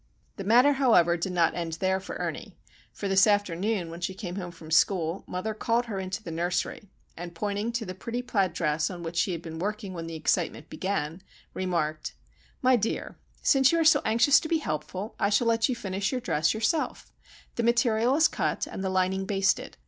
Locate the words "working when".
9.59-10.07